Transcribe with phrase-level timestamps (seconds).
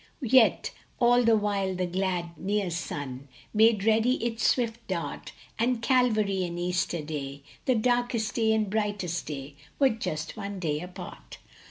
[0.23, 5.31] Yet all the while the glad, near sun Made ready its swift dart.
[5.59, 10.79] And Calvary and Easter Day, The darkest day and brightest day, Were just one day
[10.81, 11.37] apart